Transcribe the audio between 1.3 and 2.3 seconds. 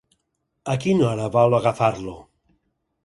vol agafar-lo?